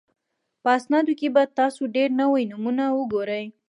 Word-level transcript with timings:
په 0.63 0.69
اسنادو 0.77 1.13
کې 1.19 1.27
به 1.35 1.43
تاسو 1.59 1.81
ډېر 1.95 2.09
نوي 2.21 2.43
نومونه 2.51 2.83
وګورئ 2.97 3.45